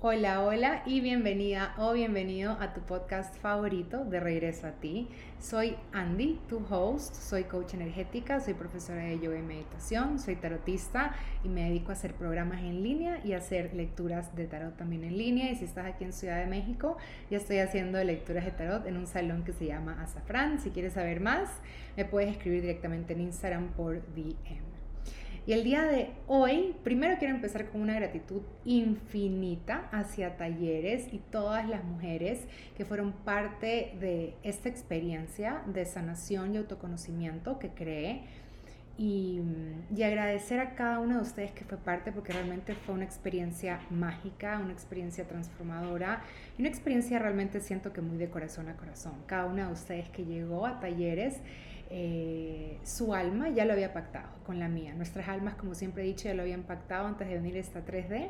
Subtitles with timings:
[0.00, 5.08] Hola, hola y bienvenida o bienvenido a tu podcast favorito de Regreso a ti.
[5.40, 11.16] Soy Andy, tu host, soy coach energética, soy profesora de yoga y meditación, soy tarotista
[11.42, 15.02] y me dedico a hacer programas en línea y a hacer lecturas de tarot también
[15.02, 15.50] en línea.
[15.50, 16.96] Y si estás aquí en Ciudad de México,
[17.28, 20.60] ya estoy haciendo lecturas de tarot en un salón que se llama Azafrán.
[20.60, 21.50] Si quieres saber más,
[21.96, 24.67] me puedes escribir directamente en Instagram por DM.
[25.48, 31.20] Y el día de hoy, primero quiero empezar con una gratitud infinita hacia talleres y
[31.30, 32.40] todas las mujeres
[32.76, 38.24] que fueron parte de esta experiencia de sanación y autoconocimiento que creé.
[38.98, 39.40] Y,
[39.96, 43.80] y, agradecer a cada uno de ustedes que fue parte porque realmente fue una experiencia
[43.90, 46.20] mágica, una experiencia transformadora
[46.58, 49.14] y una experiencia realmente siento que muy de corazón a corazón.
[49.26, 51.36] Cada una de ustedes que llegó a talleres
[51.90, 54.92] eh, su alma ya lo había pactado con la mía.
[54.94, 58.28] Nuestras almas, como siempre he dicho, ya lo habían pactado antes de venir esta 3D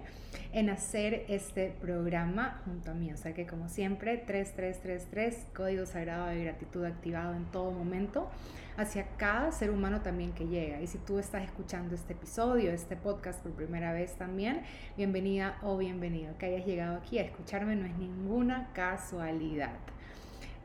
[0.53, 3.13] en hacer este programa junto a mí.
[3.13, 8.29] O sea que como siempre, 3333, código sagrado de gratitud activado en todo momento
[8.77, 10.81] hacia cada ser humano también que llega.
[10.81, 14.63] Y si tú estás escuchando este episodio, este podcast por primera vez también,
[14.97, 16.39] bienvenida o bienvenido.
[16.39, 19.73] Que hayas llegado aquí a escucharme no es ninguna casualidad.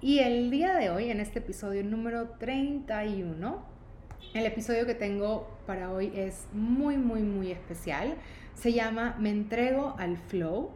[0.03, 3.63] Y el día de hoy, en este episodio número 31,
[4.33, 8.15] el episodio que tengo para hoy es muy, muy, muy especial.
[8.53, 10.71] Se llama Me entrego al flow.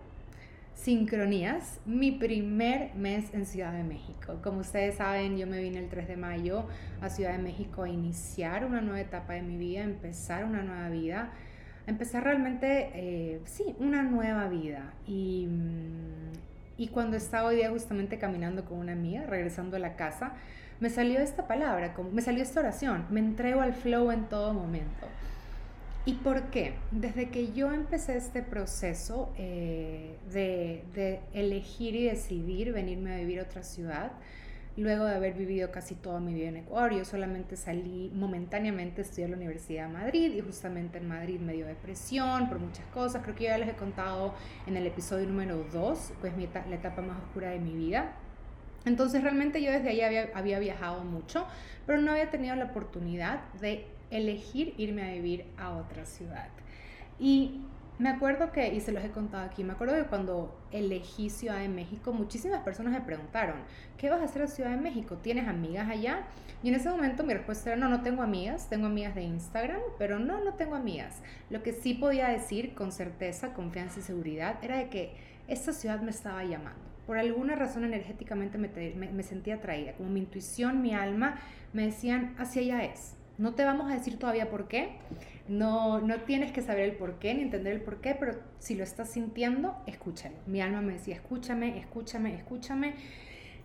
[0.76, 4.40] Sincronías, mi primer mes en Ciudad de México.
[4.42, 6.64] Como ustedes saben, yo me vine el 3 de mayo
[7.02, 10.88] a Ciudad de México a iniciar una nueva etapa de mi vida, empezar una nueva
[10.88, 11.34] vida,
[11.86, 14.94] empezar realmente, eh, sí, una nueva vida.
[15.06, 19.96] Y, mm, y cuando estaba hoy día justamente caminando con una amiga, regresando a la
[19.96, 20.34] casa,
[20.80, 25.08] me salió esta palabra, me salió esta oración, me entrego al flow en todo momento.
[26.06, 26.76] ¿Y por qué?
[26.92, 33.40] Desde que yo empecé este proceso eh, de, de elegir y decidir venirme a vivir
[33.40, 34.12] a otra ciudad,
[34.78, 39.06] Luego de haber vivido casi toda mi vida en Ecuador, yo solamente salí momentáneamente a
[39.06, 43.24] estudiar la Universidad de Madrid y justamente en Madrid me dio depresión por muchas cosas.
[43.24, 44.36] Creo que ya les he contado
[44.68, 48.12] en el episodio número 2, pues la etapa más oscura de mi vida.
[48.86, 51.48] Entonces realmente yo desde ahí había, había viajado mucho,
[51.88, 56.50] pero no había tenido la oportunidad de elegir irme a vivir a otra ciudad.
[57.20, 57.62] Y
[58.00, 61.58] me acuerdo que, y se los he contado aquí, me acuerdo que cuando elegí Ciudad
[61.60, 63.56] de México, muchísimas personas me preguntaron,
[63.98, 65.18] ¿qué vas a hacer en Ciudad de México?
[65.18, 66.22] ¿Tienes amigas allá?
[66.62, 69.82] Y en ese momento mi respuesta era, no, no tengo amigas, tengo amigas de Instagram,
[69.98, 71.24] pero no, no tengo amigas.
[71.50, 75.16] Lo que sí podía decir con certeza, confianza y seguridad era de que
[75.48, 76.80] esta ciudad me estaba llamando.
[77.08, 81.40] Por alguna razón energéticamente me, me, me sentía atraída, como mi intuición, mi alma
[81.74, 83.16] me decían, hacia allá es.
[83.38, 84.98] No te vamos a decir todavía por qué,
[85.48, 88.76] no, no tienes que saber el por qué ni entender el por qué, pero si
[88.76, 90.36] lo estás sintiendo, escúchalo.
[90.46, 92.94] Mi alma me decía, escúchame, escúchame, escúchame.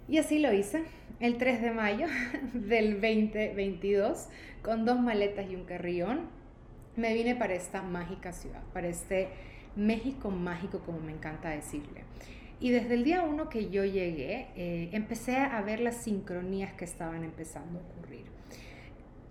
[0.08, 0.84] Y así lo hice,
[1.20, 2.06] el 3 de mayo
[2.54, 4.28] del 2022,
[4.62, 6.28] con dos maletas y un carrión,
[6.96, 9.28] me vine para esta mágica ciudad, para este
[9.76, 12.04] México mágico, como me encanta decirle.
[12.60, 16.84] Y desde el día uno que yo llegué, eh, empecé a ver las sincronías que
[16.84, 18.31] estaban empezando a ocurrir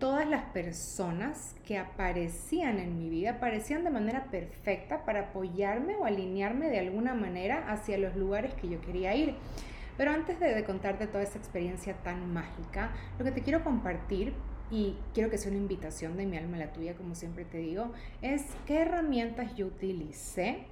[0.01, 6.06] todas las personas que aparecían en mi vida aparecían de manera perfecta para apoyarme o
[6.06, 9.35] alinearme de alguna manera hacia los lugares que yo quería ir.
[9.97, 14.34] Pero antes de, contarte toda esta experiencia tan mágica, lo que te quiero compartir
[14.72, 17.59] y quiero que sea una invitación de mi alma a la tuya, como siempre te
[17.59, 17.91] digo,
[18.23, 20.66] es qué herramientas yo utilicé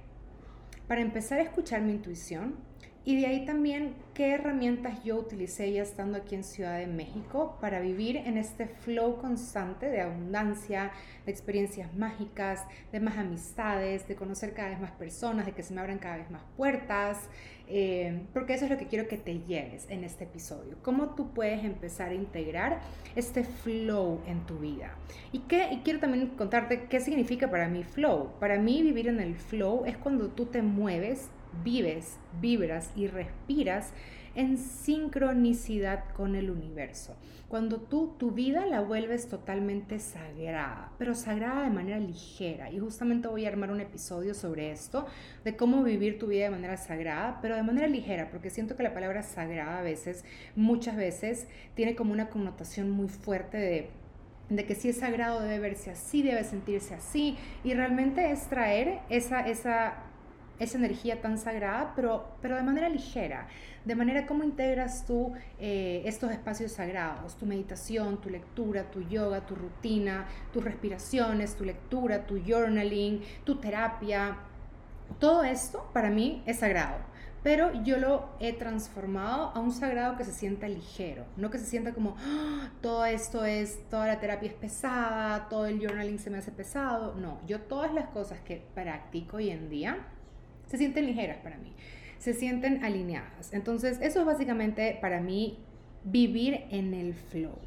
[0.88, 2.56] para empezar a escuchar mi intuición,
[3.04, 7.56] y de ahí también qué herramientas yo utilicé ya estando aquí en Ciudad de México
[7.60, 10.92] para vivir en este flow constante de abundancia,
[11.24, 15.72] de experiencias mágicas, de más amistades, de conocer cada vez más personas, de que se
[15.72, 17.30] me abran cada vez más puertas,
[17.68, 20.76] eh, porque eso es lo que quiero que te lleves en este episodio.
[20.82, 22.80] Cómo tú puedes empezar a integrar
[23.16, 24.94] este flow en tu vida.
[25.32, 28.32] Y, qué, y quiero también contarte qué significa para mí flow.
[28.40, 31.30] Para mí vivir en el flow es cuando tú te mueves
[31.64, 33.92] vives, vibras y respiras
[34.34, 37.16] en sincronicidad con el universo.
[37.48, 42.70] Cuando tú tu vida la vuelves totalmente sagrada, pero sagrada de manera ligera.
[42.70, 45.06] Y justamente voy a armar un episodio sobre esto,
[45.44, 48.84] de cómo vivir tu vida de manera sagrada, pero de manera ligera, porque siento que
[48.84, 50.24] la palabra sagrada a veces,
[50.54, 54.00] muchas veces, tiene como una connotación muy fuerte de
[54.50, 58.98] de que si es sagrado debe verse así, debe sentirse así, y realmente es traer
[59.08, 60.09] esa, esa
[60.60, 63.48] esa energía tan sagrada, pero, pero de manera ligera,
[63.84, 69.46] de manera como integras tú eh, estos espacios sagrados, tu meditación, tu lectura, tu yoga,
[69.46, 74.36] tu rutina, tus respiraciones, tu lectura, tu journaling, tu terapia,
[75.18, 76.98] Todo esto para mí es sagrado,
[77.42, 81.64] pero yo lo he transformado a un sagrado que se sienta ligero, no que se
[81.64, 82.68] sienta como ¡Ah!
[82.82, 87.14] todo esto es, toda la terapia es pesada, todo el journaling se me hace pesado.
[87.14, 89.96] No, yo todas las cosas que practico hoy en día
[90.70, 91.72] se sienten ligeras para mí,
[92.18, 93.52] se sienten alineadas.
[93.52, 95.58] Entonces, eso es básicamente para mí
[96.04, 97.58] vivir en el flow.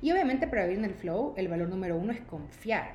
[0.00, 2.94] Y obviamente para vivir en el flow, el valor número uno es confiar.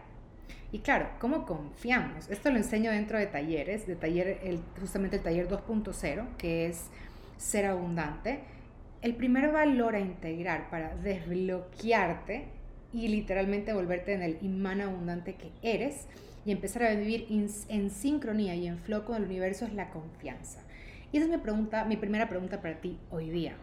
[0.72, 2.30] Y claro, ¿cómo confiamos?
[2.30, 4.40] Esto lo enseño dentro de talleres, de taller,
[4.80, 6.86] justamente el taller 2.0, que es
[7.38, 8.40] ser abundante.
[9.02, 12.46] El primer valor a integrar para desbloquearte
[12.94, 16.08] y literalmente volverte en el imán abundante que eres
[16.46, 20.62] y empezar a vivir en sincronía y en flow con el universo es la confianza.
[21.12, 23.56] Y esa es mi pregunta, mi primera pregunta para ti hoy día.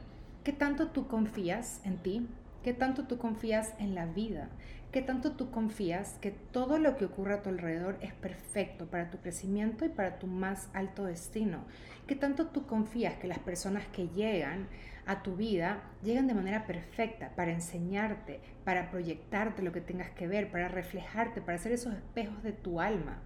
[0.44, 2.26] ¿Qué tanto tú confías en ti?
[2.62, 4.48] ¿Qué tanto tú confías en la vida?
[4.92, 9.10] ¿Qué tanto tú confías que todo lo que ocurre a tu alrededor es perfecto para
[9.10, 11.64] tu crecimiento y para tu más alto destino?
[12.06, 14.68] ¿Qué tanto tú confías que las personas que llegan
[15.06, 20.26] a tu vida llegan de manera perfecta para enseñarte, para proyectarte lo que tengas que
[20.26, 23.20] ver, para reflejarte, para hacer esos espejos de tu alma?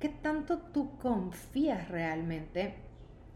[0.00, 2.74] ¿Qué tanto tú confías realmente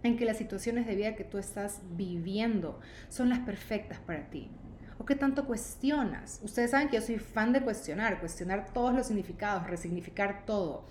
[0.02, 4.50] en que las situaciones de vida que tú estás viviendo son las perfectas para ti?
[4.98, 6.40] ¿O qué tanto cuestionas?
[6.42, 10.84] Ustedes saben que yo soy fan de cuestionar, cuestionar todos los significados, resignificar todo.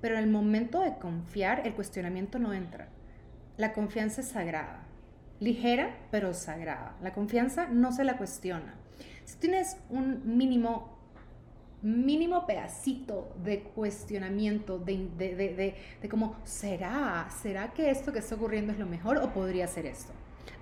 [0.00, 2.88] Pero en el momento de confiar, el cuestionamiento no entra.
[3.56, 4.85] La confianza es sagrada,
[5.40, 6.96] ligera pero sagrada.
[7.02, 8.74] La confianza no se la cuestiona.
[9.24, 10.96] Si tienes un mínimo,
[11.82, 17.28] mínimo pedacito de cuestionamiento, de, de, de, de cómo, ¿será?
[17.42, 20.12] ¿Será que esto que está ocurriendo es lo mejor o podría ser esto?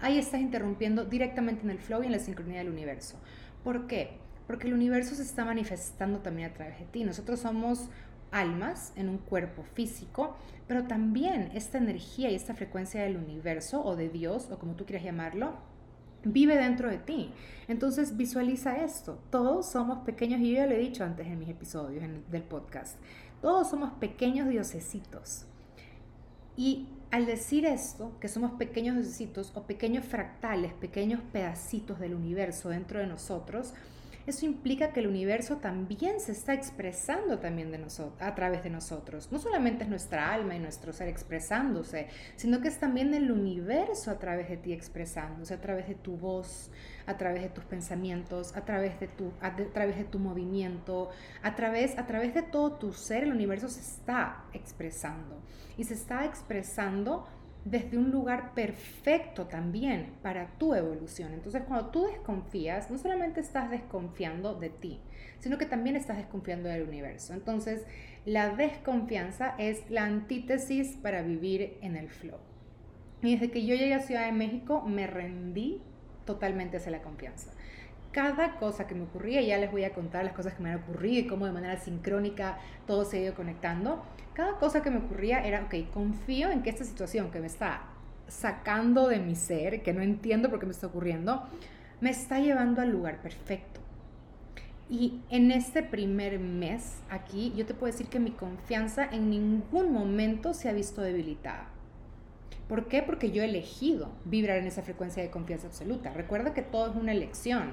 [0.05, 3.19] ahí estás interrumpiendo directamente en el flow y en la sincronía del universo.
[3.63, 4.19] ¿Por qué?
[4.47, 7.05] Porque el universo se está manifestando también a través de ti.
[7.05, 7.89] Nosotros somos
[8.35, 10.37] almas en un cuerpo físico,
[10.67, 14.85] pero también esta energía y esta frecuencia del universo o de Dios o como tú
[14.85, 15.55] quieras llamarlo,
[16.25, 17.33] vive dentro de ti.
[17.69, 19.19] Entonces visualiza esto.
[19.31, 22.99] Todos somos pequeños, y yo ya lo he dicho antes en mis episodios del podcast,
[23.41, 25.47] todos somos pequeños diosesitos.
[26.57, 32.71] Y al decir esto, que somos pequeños diosesitos o pequeños fractales, pequeños pedacitos del universo
[32.71, 33.75] dentro de nosotros,
[34.27, 37.85] eso implica que el universo también se está expresando también de
[38.21, 39.31] a través de nosotros.
[39.31, 44.11] No solamente es nuestra alma y nuestro ser expresándose, sino que es también el universo
[44.11, 46.71] a través de ti expresándose, a través de tu voz,
[47.07, 51.11] a través de tus pensamientos, a través de tu, a, través de tu movimiento,
[51.43, 55.43] a través, a través de todo tu ser, el universo se está expresando.
[55.77, 57.27] Y se está expresando
[57.65, 61.33] desde un lugar perfecto también para tu evolución.
[61.33, 65.01] Entonces, cuando tú desconfías, no solamente estás desconfiando de ti,
[65.39, 67.33] sino que también estás desconfiando del universo.
[67.33, 67.85] Entonces,
[68.27, 72.39] la desconfianza es la antítesis para vivir en el flow.
[73.23, 75.81] Y desde que yo llegué a Ciudad de México, me rendí
[76.27, 77.51] totalmente hacia la confianza.
[78.15, 80.77] Cada cosa que me ocurría, ya les voy a contar las cosas que me han
[80.77, 84.03] ocurrido y cómo de manera sincrónica todo se ha ido conectando
[84.35, 87.83] cada cosa que me ocurría era, ok, confío en que esta situación que me está
[88.27, 91.45] sacando de mi ser, que no entiendo por qué me está ocurriendo,
[92.01, 93.81] me está llevando al lugar perfecto.
[94.91, 99.93] Y en este primer mes aquí, yo te puedo decir que mi confianza en ningún
[99.93, 101.69] momento se ha visto debilitada.
[102.69, 103.03] ¿Por qué?
[103.03, 106.13] Porque yo he elegido vibrar en esa frecuencia de confianza absoluta.
[106.13, 107.73] Recuerda que todo es una elección.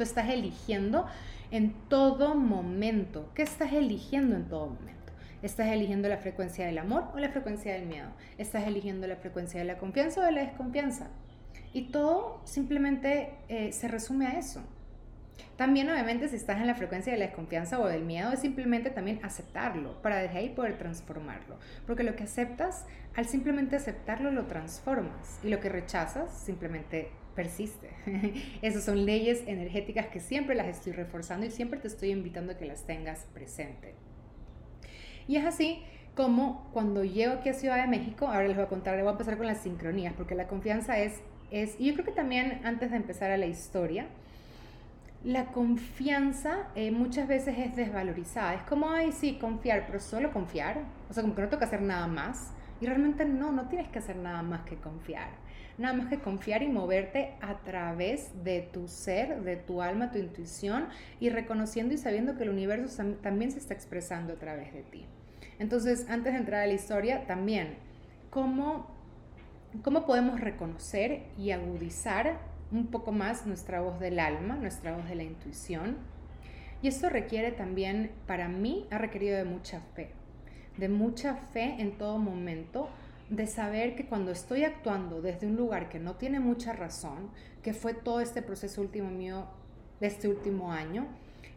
[0.00, 1.04] Tú estás eligiendo
[1.50, 3.30] en todo momento.
[3.34, 5.12] ¿Qué estás eligiendo en todo momento?
[5.42, 8.08] ¿Estás eligiendo la frecuencia del amor o la frecuencia del miedo?
[8.38, 11.08] ¿Estás eligiendo la frecuencia de la confianza o de la desconfianza?
[11.74, 14.62] Y todo simplemente eh, se resume a eso.
[15.56, 18.88] También obviamente si estás en la frecuencia de la desconfianza o del miedo es simplemente
[18.88, 21.58] también aceptarlo para desde ahí poder transformarlo.
[21.86, 27.88] Porque lo que aceptas, al simplemente aceptarlo lo transformas y lo que rechazas simplemente persiste.
[28.62, 32.58] Esas son leyes energéticas que siempre las estoy reforzando y siempre te estoy invitando a
[32.58, 33.94] que las tengas presente.
[35.26, 35.82] Y es así
[36.14, 39.08] como cuando llego aquí a Ciudad de México, ahora les voy a contar, les voy
[39.08, 42.60] a empezar con las sincronías, porque la confianza es, es y yo creo que también
[42.64, 44.06] antes de empezar a la historia,
[45.24, 48.52] la confianza eh, muchas veces es desvalorizada.
[48.54, 50.82] Es como, ay, sí, confiar, pero solo confiar.
[51.08, 52.52] O sea, como que no toca hacer nada más.
[52.80, 55.28] Y realmente no, no tienes que hacer nada más que confiar.
[55.78, 60.18] Nada más que confiar y moverte a través de tu ser, de tu alma, tu
[60.18, 60.88] intuición
[61.20, 65.06] y reconociendo y sabiendo que el universo también se está expresando a través de ti.
[65.58, 67.76] Entonces, antes de entrar a la historia, también,
[68.30, 68.86] ¿cómo,
[69.82, 72.38] cómo podemos reconocer y agudizar
[72.72, 75.96] un poco más nuestra voz del alma, nuestra voz de la intuición?
[76.82, 80.12] Y esto requiere también, para mí, ha requerido de mucha fe.
[80.78, 82.88] de mucha fe en todo momento,
[83.30, 87.30] de saber que cuando estoy actuando desde un lugar que no tiene mucha razón,
[87.62, 89.46] que fue todo este proceso último mío
[90.00, 91.06] de este último año,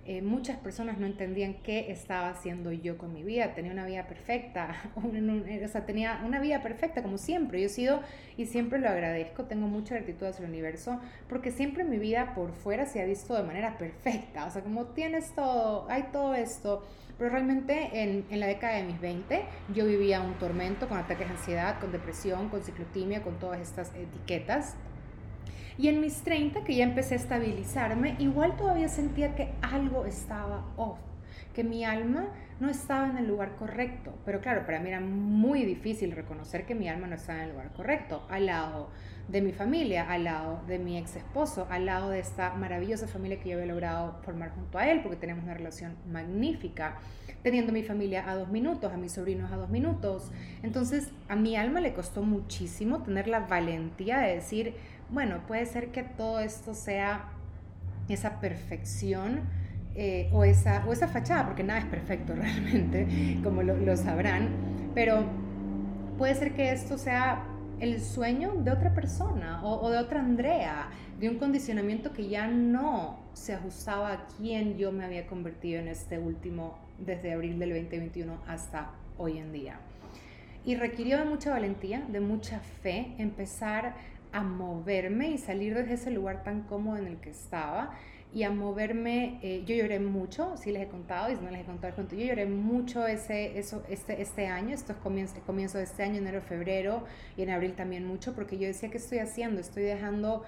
[0.06, 3.54] eh, muchas personas no entendían qué estaba haciendo yo con mi vida.
[3.54, 7.62] Tenía una vida perfecta, o sea, tenía una vida perfecta como siempre.
[7.62, 8.02] Yo he sido,
[8.36, 12.52] y siempre lo agradezco, tengo mucha gratitud hacia el universo, porque siempre mi vida por
[12.52, 14.46] fuera se ha visto de manera perfecta.
[14.46, 16.86] O sea, como tienes todo, hay todo esto.
[17.18, 21.28] Pero realmente en, en la década de mis 20 yo vivía un tormento con ataques
[21.28, 24.76] de ansiedad, con depresión, con ciclotimia, con todas estas etiquetas
[25.78, 30.66] y en mis 30, que ya empecé a estabilizarme, igual todavía sentía que algo estaba
[30.78, 31.00] off,
[31.54, 32.28] que mi alma
[32.60, 34.14] no estaba en el lugar correcto.
[34.26, 37.52] Pero claro, para mí era muy difícil reconocer que mi alma no estaba en el
[37.52, 38.90] lugar correcto, al lado
[39.28, 43.40] de mi familia, al lado de mi ex esposo, al lado de esta maravillosa familia
[43.40, 47.00] que yo había logrado formar junto a él, porque tenemos una relación magnífica,
[47.42, 50.32] teniendo mi familia a dos minutos, a mis sobrinos a dos minutos.
[50.62, 54.76] Entonces, a mi alma le costó muchísimo tener la valentía de decir,
[55.14, 57.30] bueno, puede ser que todo esto sea
[58.10, 59.42] esa perfección
[59.96, 64.50] eh, o, esa, o esa fachada, porque nada es perfecto realmente, como lo, sabrán,
[64.96, 65.24] pero
[66.18, 67.46] puede ser que esto sea
[67.80, 70.90] el sueño de otra persona o, de otra Andrea,
[71.20, 75.90] de un condicionamiento que ya no se ajustaba a quien yo me había convertido en
[75.90, 79.80] este último, desde abril del 2021 hasta hoy en día.
[80.66, 83.96] Y requirió de mucha valentía, de mucha fe, empezar
[84.34, 87.96] a moverme y salir desde ese lugar tan cómodo en el que estaba
[88.34, 91.62] y a moverme, eh, yo lloré mucho, si les he contado y si no les
[91.62, 95.78] he contado el yo lloré mucho ese, eso, este, este año, esto es comienzo, comienzo
[95.78, 97.04] de este año, enero, febrero
[97.38, 99.62] y en abril también mucho, porque yo decía, ¿qué estoy haciendo?
[99.62, 100.44] Estoy dejando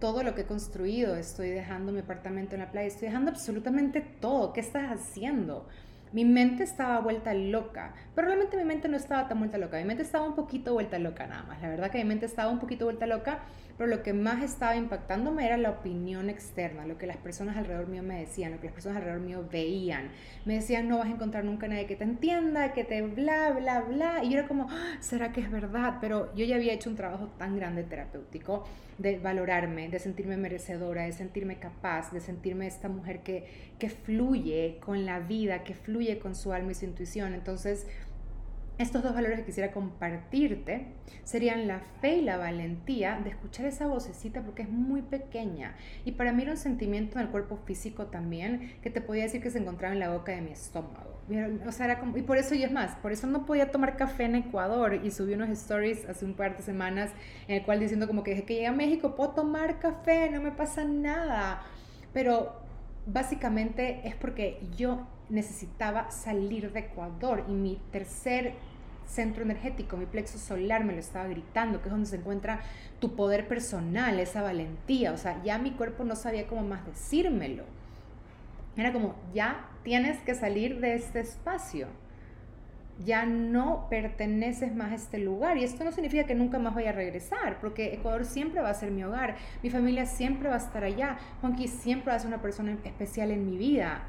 [0.00, 4.02] todo lo que he construido, estoy dejando mi apartamento en la playa, estoy dejando absolutamente
[4.02, 5.66] todo, ¿qué estás haciendo?
[6.12, 9.84] Mi mente estaba vuelta loca, pero realmente mi mente no estaba tan vuelta loca, mi
[9.84, 11.62] mente estaba un poquito vuelta loca nada más.
[11.62, 13.38] La verdad que mi mente estaba un poquito vuelta loca,
[13.80, 17.88] pero lo que más estaba impactándome era la opinión externa, lo que las personas alrededor
[17.88, 20.10] mío me decían, lo que las personas alrededor mío veían.
[20.44, 23.80] Me decían, no vas a encontrar nunca nadie que te entienda, que te bla, bla,
[23.80, 24.22] bla.
[24.22, 25.96] Y yo era como, ah, ¿será que es verdad?
[25.98, 28.64] Pero yo ya había hecho un trabajo tan grande terapéutico
[28.98, 33.46] de valorarme, de sentirme merecedora, de sentirme capaz, de sentirme esta mujer que,
[33.78, 37.32] que fluye con la vida, que fluye con su alma y su intuición.
[37.32, 37.86] Entonces,
[38.80, 40.86] estos dos valores que quisiera compartirte
[41.24, 45.76] serían la fe y la valentía de escuchar esa vocecita porque es muy pequeña.
[46.06, 49.42] Y para mí era un sentimiento en el cuerpo físico también que te podía decir
[49.42, 51.20] que se encontraba en la boca de mi estómago.
[51.66, 54.24] O sea, era y por eso y es más, por eso no podía tomar café
[54.24, 57.10] en Ecuador y subí unos stories hace un par de semanas
[57.46, 60.40] en el cual diciendo como que desde que llegué a México puedo tomar café, no
[60.40, 61.62] me pasa nada.
[62.14, 62.56] Pero
[63.06, 68.54] básicamente es porque yo necesitaba salir de Ecuador y mi tercer
[69.10, 72.60] centro energético, mi plexo solar me lo estaba gritando, que es donde se encuentra
[73.00, 75.12] tu poder personal, esa valentía.
[75.12, 77.64] O sea, ya mi cuerpo no sabía cómo más decírmelo.
[78.76, 81.88] Era como, ya tienes que salir de este espacio.
[83.04, 85.56] Ya no perteneces más a este lugar.
[85.56, 88.74] Y esto no significa que nunca más vaya a regresar, porque Ecuador siempre va a
[88.74, 89.36] ser mi hogar.
[89.62, 91.18] Mi familia siempre va a estar allá.
[91.40, 94.02] Juanqui siempre va a ser una persona especial en mi vida.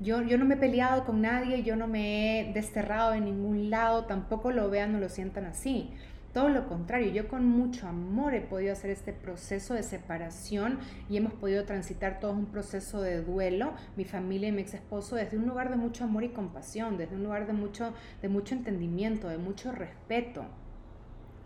[0.00, 3.68] Yo, yo no me he peleado con nadie, yo no me he desterrado en ningún
[3.68, 5.90] lado, tampoco lo vean o lo sientan así.
[6.32, 10.78] Todo lo contrario, yo con mucho amor he podido hacer este proceso de separación
[11.08, 15.16] y hemos podido transitar todo un proceso de duelo, mi familia y mi ex esposo,
[15.16, 18.54] desde un lugar de mucho amor y compasión, desde un lugar de mucho, de mucho
[18.54, 20.44] entendimiento, de mucho respeto.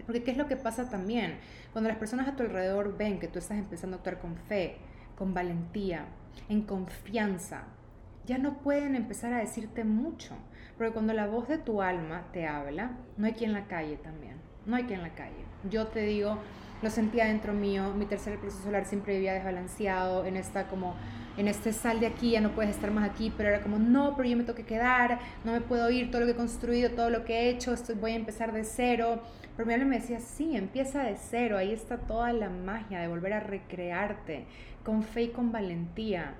[0.05, 1.39] Porque ¿qué es lo que pasa también?
[1.73, 4.77] Cuando las personas a tu alrededor ven que tú estás empezando a actuar con fe,
[5.17, 6.07] con valentía,
[6.49, 7.65] en confianza,
[8.26, 10.35] ya no pueden empezar a decirte mucho.
[10.76, 13.97] Porque cuando la voz de tu alma te habla, no hay quien en la calle
[13.97, 14.37] también.
[14.67, 15.45] No hay quien en la calle.
[15.69, 16.38] Yo te digo,
[16.83, 20.97] lo sentía dentro mío, mi tercer proceso solar siempre vivía desbalanceado, en esta como,
[21.37, 24.17] en este sal de aquí, ya no puedes estar más aquí, pero era como, no,
[24.17, 26.91] pero yo me tengo que quedar, no me puedo ir, todo lo que he construido,
[26.91, 29.21] todo lo que he hecho, estoy, voy a empezar de cero.
[29.57, 33.09] Pero mi alma me decía, sí, empieza de cero, ahí está toda la magia de
[33.09, 34.47] volver a recrearte,
[34.83, 36.35] con fe y con valentía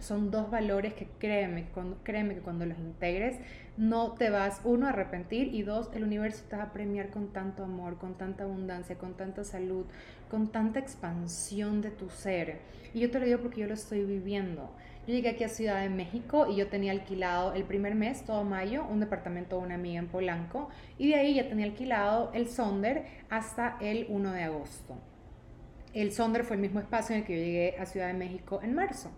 [0.00, 3.36] son dos valores que créeme, cuando, créeme que cuando los integres
[3.76, 7.32] no te vas, uno, a arrepentir y dos, el universo te va a premiar con
[7.32, 9.86] tanto amor, con tanta abundancia, con tanta salud,
[10.30, 12.58] con tanta expansión de tu ser.
[12.92, 14.70] Y yo te lo digo porque yo lo estoy viviendo.
[15.06, 18.44] Yo llegué aquí a Ciudad de México y yo tenía alquilado el primer mes, todo
[18.44, 22.48] mayo, un departamento de una amiga en Polanco y de ahí ya tenía alquilado el
[22.48, 24.96] Sonder hasta el 1 de agosto.
[25.92, 28.60] El Sonder fue el mismo espacio en el que yo llegué a Ciudad de México
[28.62, 29.10] en marzo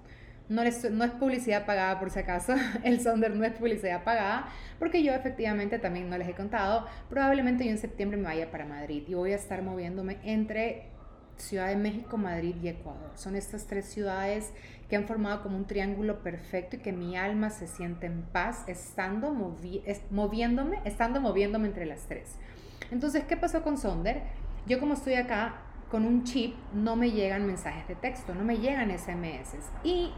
[0.49, 4.49] No, no es publicidad pagada por si acaso, el Sonder no es publicidad pagada,
[4.79, 8.65] porque yo efectivamente también no les he contado, probablemente yo en septiembre me vaya para
[8.65, 10.91] Madrid y voy a estar moviéndome entre
[11.37, 13.11] Ciudad de México, Madrid y Ecuador.
[13.15, 14.53] Son estas tres ciudades
[14.89, 18.65] que han formado como un triángulo perfecto y que mi alma se siente en paz
[18.69, 19.35] estando
[20.11, 22.37] moviéndome, estando moviéndome entre las tres.
[22.91, 24.23] Entonces, ¿qué pasó con Sonder?
[24.67, 25.57] Yo como estoy acá
[25.91, 29.57] con un chip, no me llegan mensajes de texto, no me llegan SMS.
[29.85, 30.13] Y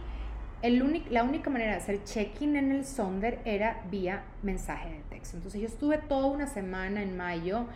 [0.63, 5.37] el la única manera de hacer check-in en el Sonder era vía mensaje de texto.
[5.37, 7.67] Entonces yo estuve toda una semana en mayo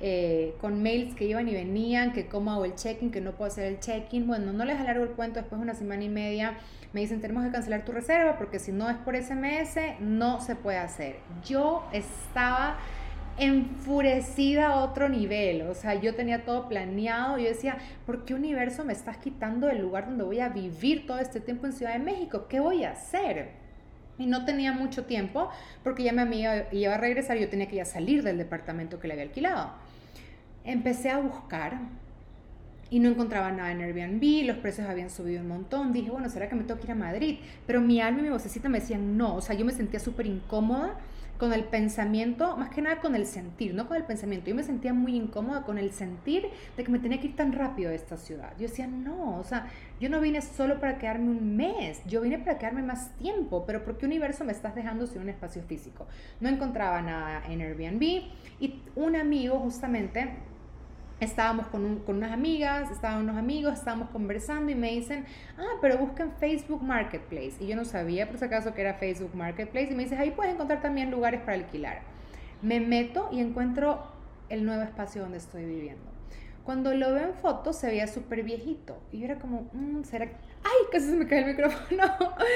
[0.00, 3.50] eh, con mails que iban y venían, que cómo hago el check-in, que no puedo
[3.50, 4.26] hacer el check-in.
[4.26, 6.54] Bueno, no les alargo el cuento, después de una semana y media
[6.92, 10.56] me dicen tenemos que cancelar tu reserva porque si no es por SMS no se
[10.56, 11.16] puede hacer.
[11.44, 12.78] Yo estaba
[13.40, 18.84] enfurecida a otro nivel, o sea, yo tenía todo planeado, yo decía, ¿por qué universo
[18.84, 21.98] me estás quitando del lugar donde voy a vivir todo este tiempo en Ciudad de
[22.00, 22.46] México?
[22.48, 23.50] ¿Qué voy a hacer?
[24.18, 25.50] Y no tenía mucho tiempo
[25.82, 29.08] porque ya mi amiga iba a regresar yo tenía que ya salir del departamento que
[29.08, 29.72] le había alquilado
[30.64, 31.78] empecé a buscar
[32.90, 35.92] y no encontraba nada en Airbnb, los precios habían subido un montón.
[35.92, 37.38] Dije, bueno, ¿será que me tengo que ir a Madrid?
[37.66, 39.36] Pero mi alma y mi vocecita me decían no.
[39.36, 40.96] O sea, yo me sentía súper incómoda
[41.40, 44.50] con el pensamiento, más que nada con el sentir, no con el pensamiento.
[44.50, 47.54] Yo me sentía muy incómoda con el sentir de que me tenía que ir tan
[47.54, 48.52] rápido de esta ciudad.
[48.58, 49.66] Yo decía, no, o sea,
[49.98, 53.82] yo no vine solo para quedarme un mes, yo vine para quedarme más tiempo, pero
[53.82, 56.06] ¿por qué universo me estás dejando sin un espacio físico?
[56.40, 58.02] No encontraba nada en Airbnb
[58.60, 60.28] y un amigo justamente
[61.20, 65.26] estábamos con, con, unas amigas, estaban unos amigos, estábamos conversando y me dicen,
[65.58, 67.54] ah, pero busquen Facebook Marketplace.
[67.60, 69.92] Y yo no sabía por si acaso que era Facebook Marketplace.
[69.92, 72.00] Y me dice, ahí puedes encontrar también lugares para alquilar.
[72.62, 74.02] Me meto y encuentro
[74.48, 76.10] el nuevo espacio donde estoy viviendo.
[76.64, 78.98] Cuando lo veo en fotos se veía súper viejito.
[79.10, 80.34] Y yo era como, mm, ¿será que...
[80.62, 80.86] ¡Ay!
[80.92, 82.04] Casi se me cae el micrófono.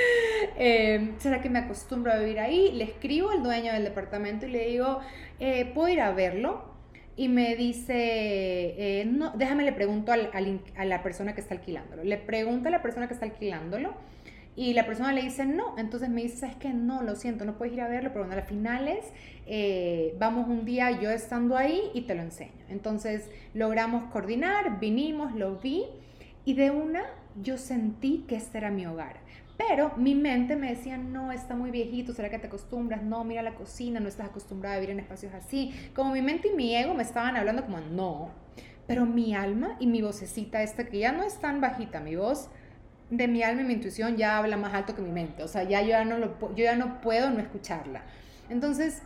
[0.56, 2.72] Em, ¿Será que me acostumbro a vivir ahí?
[2.72, 5.00] Le escribo al dueño del departamento y le digo,
[5.40, 6.73] eh, ¿puedo ir a verlo?
[7.16, 10.30] Y me dice, eh, no, déjame le pregunto al,
[10.76, 12.02] a la persona que está alquilándolo.
[12.04, 13.94] Le pregunta a la persona que está alquilándolo
[14.56, 15.76] y la persona le dice no.
[15.78, 18.40] Entonces me dice, es que no, lo siento, no puedes ir a verlo, pero bueno,
[18.40, 19.04] a finales
[19.46, 22.52] eh, vamos un día yo estando ahí y te lo enseño.
[22.68, 25.84] Entonces logramos coordinar, vinimos, lo vi
[26.44, 27.04] y de una
[27.42, 29.23] yo sentí que este era mi hogar.
[29.56, 33.02] Pero mi mente me decía, no, está muy viejito, ¿será que te acostumbras?
[33.02, 35.72] No, mira la cocina, no estás acostumbrada a vivir en espacios así.
[35.94, 38.30] Como mi mente y mi ego me estaban hablando como, no.
[38.86, 42.50] Pero mi alma y mi vocecita esta, que ya no es tan bajita, mi voz
[43.10, 45.42] de mi alma y mi intuición ya habla más alto que mi mente.
[45.42, 48.02] O sea, ya yo ya no, lo, yo ya no puedo no escucharla.
[48.50, 49.02] Entonces,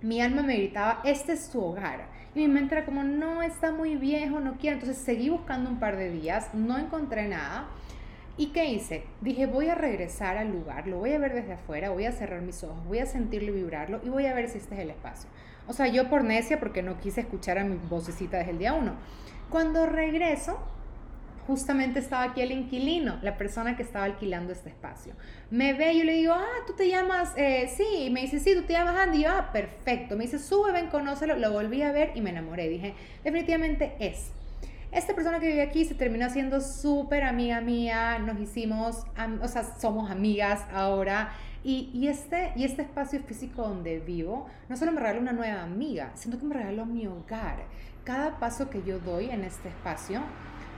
[0.00, 2.06] mi alma me gritaba, este es tu hogar.
[2.34, 4.78] Y mi mente era como, no, está muy viejo, no quiero.
[4.78, 7.68] Entonces seguí buscando un par de días, no encontré nada.
[8.38, 9.02] ¿Y qué hice?
[9.20, 12.40] Dije, voy a regresar al lugar, lo voy a ver desde afuera, voy a cerrar
[12.40, 15.28] mis ojos, voy a sentirlo vibrarlo y voy a ver si este es el espacio.
[15.66, 18.74] O sea, yo por necia, porque no quise escuchar a mi vocecita desde el día
[18.74, 18.92] uno.
[19.50, 20.56] Cuando regreso,
[21.48, 25.14] justamente estaba aquí el inquilino, la persona que estaba alquilando este espacio.
[25.50, 28.38] Me ve y yo le digo, ah, tú te llamas, eh, sí, y me dice,
[28.38, 29.18] sí, tú te llamas Andy.
[29.18, 30.14] Y yo, ah, perfecto.
[30.14, 31.36] Me dice, sube, ven, conócelo.
[31.36, 32.68] Lo volví a ver y me enamoré.
[32.68, 34.30] Dije, definitivamente es.
[34.90, 39.04] Esta persona que vive aquí se terminó siendo súper amiga mía, nos hicimos,
[39.42, 41.30] o sea, somos amigas ahora.
[41.62, 45.62] Y, y, este, y este espacio físico donde vivo no solo me regaló una nueva
[45.62, 47.64] amiga, sino que me regaló mi hogar.
[48.04, 50.22] Cada paso que yo doy en este espacio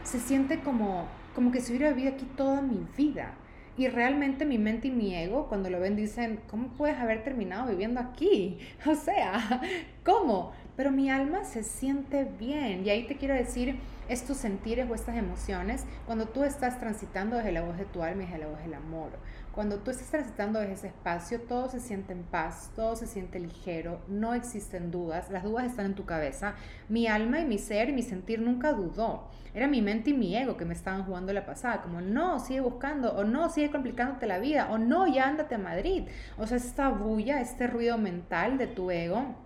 [0.03, 3.35] se siente como, como que si hubiera vivido aquí toda mi vida.
[3.77, 7.71] Y realmente mi mente y mi ego, cuando lo ven, dicen, ¿cómo puedes haber terminado
[7.71, 8.59] viviendo aquí?
[8.87, 9.63] O sea,
[10.05, 10.53] ¿cómo?
[10.77, 12.85] Pero mi alma se siente bien.
[12.85, 13.77] Y ahí te quiero decir,
[14.11, 18.25] estos sentires o estas emociones cuando tú estás transitando desde la voz de tu alma
[18.25, 19.11] y desde la voz del amor.
[19.53, 23.39] Cuando tú estás transitando desde ese espacio, todo se siente en paz, todo se siente
[23.39, 26.55] ligero, no existen dudas, las dudas están en tu cabeza.
[26.89, 29.29] Mi alma y mi ser y mi sentir nunca dudó.
[29.55, 32.61] Era mi mente y mi ego que me estaban jugando la pasada, como no, sigue
[32.61, 36.09] buscando, o no, sigue complicándote la vida, o no, ya ándate a Madrid.
[36.37, 39.37] O sea, esta bulla, este ruido mental de tu ego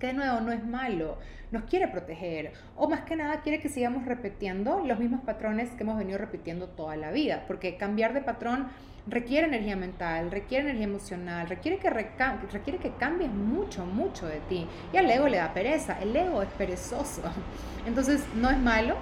[0.00, 1.18] que de nuevo no es malo,
[1.52, 5.82] nos quiere proteger o más que nada quiere que sigamos repitiendo los mismos patrones que
[5.82, 8.68] hemos venido repitiendo toda la vida, porque cambiar de patrón
[9.06, 14.66] requiere energía mental, requiere energía emocional, requiere que, requiere que cambies mucho, mucho de ti.
[14.92, 17.22] Y al ego le da pereza, el ego es perezoso.
[17.86, 18.96] Entonces no es malo,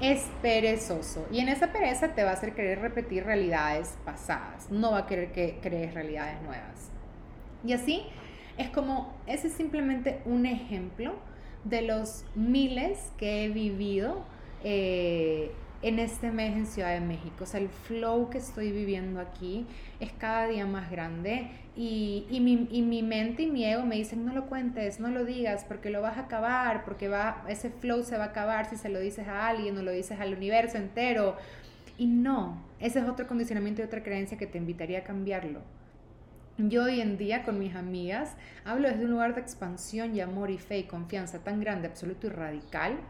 [0.00, 1.26] es perezoso.
[1.30, 5.06] Y en esa pereza te va a hacer querer repetir realidades pasadas, no va a
[5.06, 6.90] querer que crees realidades nuevas.
[7.64, 8.04] Y así
[8.58, 11.14] es como, ese es simplemente un ejemplo
[11.64, 14.22] de los miles que he vivido
[14.62, 15.50] eh,
[15.82, 17.44] en este mes en Ciudad de México.
[17.44, 19.66] O sea, el flow que estoy viviendo aquí
[20.00, 23.96] es cada día más grande y, y, mi, y mi mente y mi ego me
[23.96, 27.70] dicen, no lo cuentes, no lo digas, porque lo vas a acabar, porque va, ese
[27.70, 30.34] flow se va a acabar si se lo dices a alguien o lo dices al
[30.34, 31.36] universo entero.
[31.98, 35.60] Y no, ese es otro condicionamiento y otra creencia que te invitaría a cambiarlo.
[36.56, 40.52] Yo hoy en día con mis amigas hablo desde un lugar de expansión y amor
[40.52, 43.00] y fe y confianza tan grande, absoluto y radical,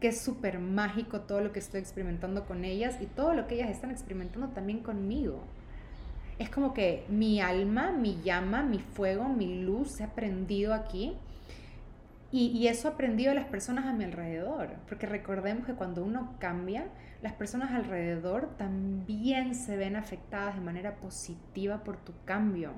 [0.00, 3.56] que es súper mágico todo lo que estoy experimentando con ellas y todo lo que
[3.56, 5.44] ellas están experimentando también conmigo.
[6.38, 11.18] Es como que mi alma, mi llama, mi fuego, mi luz se ha prendido aquí
[12.36, 16.86] y, eso aprendido a las personas a mi alrededor, porque recordemos que cuando uno cambia,
[17.22, 22.72] las personas alrededor también se ven afectadas de manera positiva por tu cambio.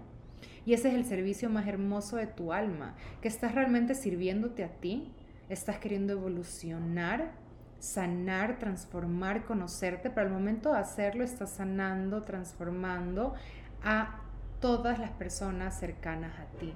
[0.66, 4.68] Y ese es el servicio más hermoso de tu alma, que estás realmente sirviéndote a
[4.68, 5.12] ti
[5.48, 7.30] estás queriendo evolucionar,
[7.78, 13.34] sanar, transformar, conocerte, pero al momento de hacerlo estás sanando, transformando
[13.82, 14.20] a
[14.60, 16.72] todas las personas cercanas a ti.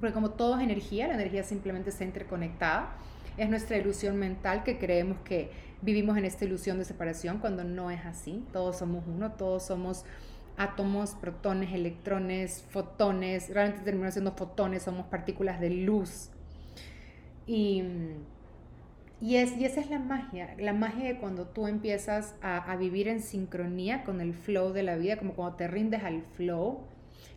[0.00, 2.96] Porque como todo es energía, la energía simplemente está interconectada.
[3.36, 5.50] Es nuestra ilusión mental que creemos que
[5.82, 8.44] vivimos en esta ilusión de separación cuando no es así.
[8.52, 10.04] Todos somos uno, todos somos
[10.56, 13.48] átomos, protones, electrones, fotones.
[13.48, 16.30] Realmente terminamos siendo fotones, somos partículas de luz
[17.48, 17.82] y,
[19.22, 22.76] y, es, y esa es la magia, la magia de cuando tú empiezas a, a,
[22.76, 26.80] vivir en sincronía con el flow de la vida, como cuando te rindes al flow.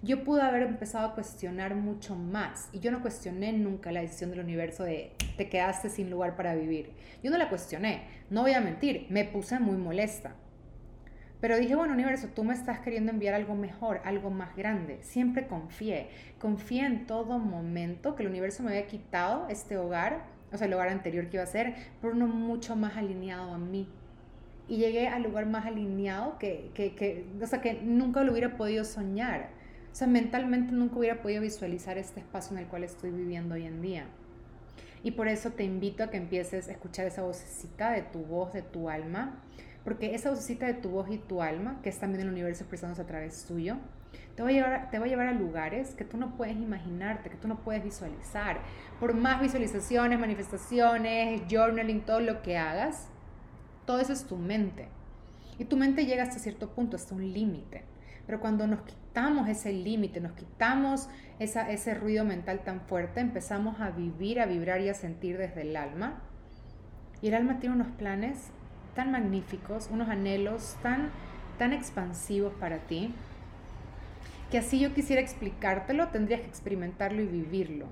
[0.02, 4.32] Yo pude haber empezado a cuestionar mucho más y yo no cuestioné nunca la decisión
[4.32, 6.92] del universo de te quedaste sin lugar para vivir.
[7.24, 10.36] Yo no la cuestioné, no voy a mentir, me puse muy molesta.
[11.42, 15.00] Pero dije, bueno, universo, tú me estás queriendo enviar algo mejor, algo más grande.
[15.02, 16.10] Siempre confié.
[16.40, 20.22] Confié en todo momento que el universo me había quitado este hogar,
[20.54, 23.58] o sea, el hogar anterior que iba a ser, por uno mucho más alineado a
[23.58, 23.90] mí.
[24.68, 28.56] Y llegué al lugar más alineado que, que, que, o sea, que nunca lo hubiera
[28.56, 29.50] podido soñar.
[29.92, 33.66] O sea, mentalmente nunca hubiera podido visualizar este espacio en el cual estoy viviendo hoy
[33.66, 34.06] en día.
[35.04, 38.54] Y por eso te invito a que empieces a escuchar esa vocecita de tu voz,
[38.54, 39.42] de tu alma
[39.84, 43.02] porque esa vocecita de tu voz y tu alma, que es también el universo expresándose
[43.02, 43.78] a través tuyo,
[44.36, 47.30] te va, a llevar, te va a llevar a lugares que tú no puedes imaginarte,
[47.30, 48.60] que tú no puedes visualizar.
[49.00, 53.08] Por más visualizaciones, manifestaciones, journaling, todo lo que hagas,
[53.86, 54.88] todo eso es tu mente.
[55.58, 57.84] Y tu mente llega hasta cierto punto, hasta un límite.
[58.26, 63.92] Pero cuando nos quitamos ese límite, nos quitamos ese ruido mental tan fuerte, empezamos a
[63.92, 66.22] vivir, a vibrar y a sentir desde el alma.
[67.22, 68.52] Y el alma tiene unos planes
[68.96, 71.10] tan magníficos, unos anhelos tan,
[71.60, 73.14] tan expansivos para ti,
[74.50, 77.88] que así yo quisiera explicártelo, tendrías que experimentarlo y vivirlo.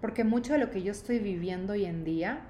[0.00, 2.42] Porque mucho de lo que yo estoy viviendo hoy en día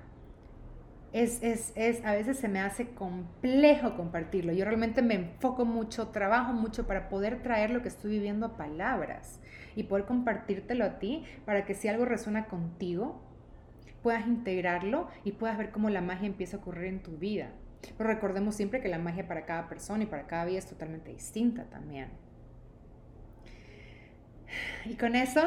[1.12, 4.53] es, es, es, a veces se me hace complejo compartirlo.
[4.53, 8.57] Yo realmente me enfoco mucho, trabajo mucho para poder traer lo que estoy viviendo a
[8.57, 9.38] palabras
[9.77, 13.22] y poder compartírtelo a ti para que si algo resuena contigo,
[14.03, 17.51] puedas integrarlo y puedas ver cómo la magia empieza a ocurrir en tu vida.
[17.98, 21.12] Pero recordemos siempre que la magia para cada persona y para cada vida es totalmente
[21.12, 22.09] distinta también.
[24.85, 25.42] Y con eso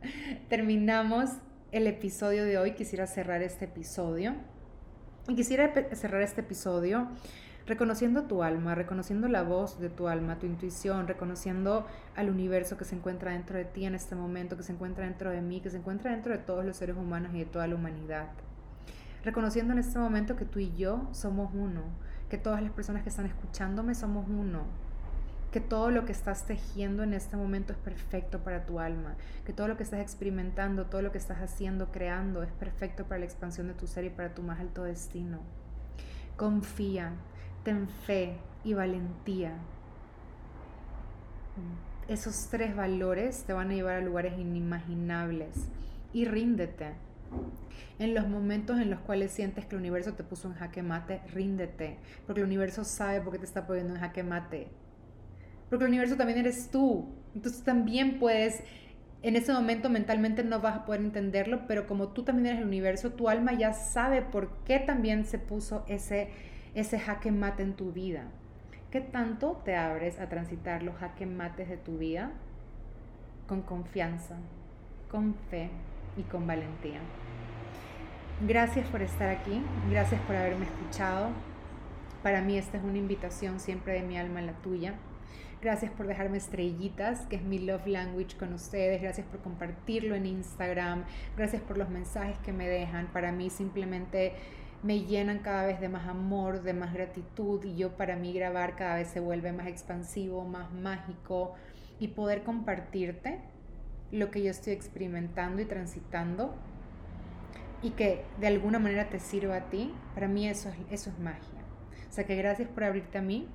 [0.48, 1.30] terminamos
[1.72, 2.72] el episodio de hoy.
[2.72, 4.34] Quisiera cerrar este episodio.
[5.26, 7.08] Y quisiera cerrar este episodio
[7.66, 12.84] reconociendo tu alma, reconociendo la voz de tu alma, tu intuición, reconociendo al universo que
[12.84, 15.70] se encuentra dentro de ti en este momento, que se encuentra dentro de mí, que
[15.70, 18.28] se encuentra dentro de todos los seres humanos y de toda la humanidad.
[19.24, 21.84] Reconociendo en este momento que tú y yo somos uno,
[22.28, 24.64] que todas las personas que están escuchándome somos uno,
[25.54, 29.14] que todo lo que estás tejiendo en este momento es perfecto para tu alma,
[29.46, 33.20] que todo lo que estás experimentando, todo lo que estás haciendo, creando, es perfecto para
[33.20, 35.38] la expansión de tu ser y para tu más alto destino.
[36.36, 37.12] Confía,
[37.62, 39.52] ten fe y valentía.
[42.08, 45.68] Esos tres valores te van a llevar a lugares inimaginables.
[46.12, 46.94] Y ríndete.
[48.00, 51.20] En los momentos en los cuales sientes que el universo te puso en jaque mate,
[51.32, 51.98] ríndete.
[52.26, 54.68] Porque el universo sabe por qué te está poniendo en jaque mate.
[55.68, 57.08] Porque el universo también eres tú.
[57.34, 58.62] Entonces también puedes,
[59.22, 62.66] en ese momento mentalmente no vas a poder entenderlo, pero como tú también eres el
[62.66, 66.30] universo, tu alma ya sabe por qué también se puso ese
[66.74, 68.24] ese jaque mate en tu vida?
[68.90, 72.30] ¿Qué tanto te abres a transitar los jaque mates de tu vida
[73.48, 74.36] con confianza,
[75.10, 75.70] con fe
[76.16, 77.00] y con valentía?
[78.46, 81.28] Gracias por estar aquí, gracias por haberme escuchado.
[82.22, 84.94] Para mí esta es una invitación siempre de mi alma a la tuya.
[85.64, 89.00] Gracias por dejarme estrellitas, que es mi love language con ustedes.
[89.00, 91.04] Gracias por compartirlo en Instagram.
[91.38, 93.06] Gracias por los mensajes que me dejan.
[93.14, 94.34] Para mí simplemente
[94.82, 98.76] me llenan cada vez de más amor, de más gratitud y yo para mí grabar
[98.76, 101.54] cada vez se vuelve más expansivo, más mágico
[101.98, 103.40] y poder compartirte
[104.12, 106.54] lo que yo estoy experimentando y transitando
[107.80, 111.18] y que de alguna manera te sirva a ti, para mí eso es, eso es
[111.18, 111.62] magia.
[112.10, 113.48] O sea que gracias por abrirte a mí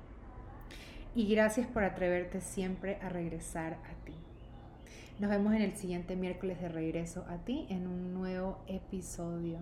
[1.14, 4.14] y gracias por atreverte siempre a regresar a ti.
[5.18, 9.58] Nos vemos en el siguiente miércoles de regreso a ti en un nuevo episodio.